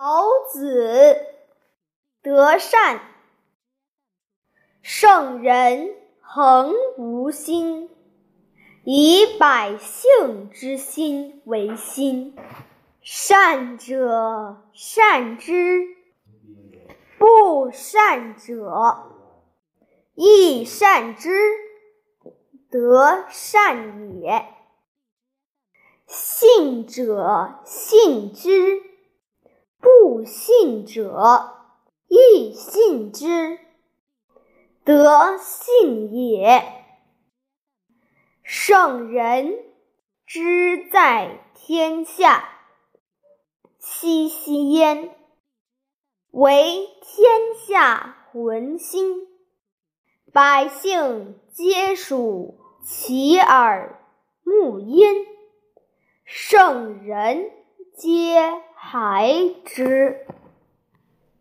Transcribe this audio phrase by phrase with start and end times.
[0.00, 1.26] 老子
[2.22, 3.00] 德善，
[4.80, 7.90] 圣人恒无心，
[8.84, 12.36] 以百姓之心为心。
[13.00, 15.96] 善者善之，
[17.18, 19.02] 不善者
[20.14, 21.36] 亦善之，
[22.70, 24.46] 德善也。
[26.06, 28.80] 信者信之，
[30.24, 31.54] 信者
[32.08, 33.58] 亦信之，
[34.84, 36.62] 德信也。
[38.42, 39.58] 圣人
[40.26, 42.48] 之在天下。
[43.80, 45.16] 戚兮焉，
[46.30, 49.26] 为天下浑心，
[50.30, 53.98] 百姓皆属其耳
[54.42, 55.14] 目焉，
[56.24, 57.50] 圣人
[57.96, 59.30] 皆孩
[59.66, 60.16] 之。